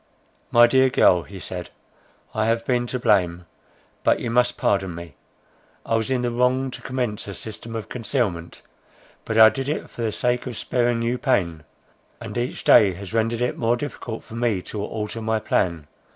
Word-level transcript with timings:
"My 0.49 0.65
dear 0.65 0.89
girl," 0.89 1.21
he 1.21 1.39
said, 1.39 1.69
"I 2.33 2.47
have 2.47 2.65
been 2.65 2.87
to 2.87 2.97
blame; 2.97 3.45
but 4.03 4.19
you 4.19 4.31
must 4.31 4.57
pardon 4.57 4.95
me. 4.95 5.13
I 5.85 5.93
was 5.95 6.09
in 6.09 6.23
the 6.23 6.31
wrong 6.31 6.71
to 6.71 6.81
commence 6.81 7.27
a 7.27 7.35
system 7.35 7.75
of 7.75 7.87
concealment; 7.87 8.63
but 9.25 9.37
I 9.37 9.49
did 9.49 9.69
it 9.69 9.91
for 9.91 10.01
the 10.01 10.11
sake 10.11 10.47
of 10.47 10.57
sparing 10.57 11.03
you 11.03 11.19
pain; 11.19 11.65
and 12.19 12.35
each 12.35 12.63
day 12.63 12.93
has 12.95 13.13
rendered 13.13 13.41
it 13.41 13.59
more 13.59 13.77
difficult 13.77 14.23
for 14.23 14.33
me 14.33 14.63
to 14.63 14.83
alter 14.83 15.21
my 15.21 15.37
plan. 15.37 15.85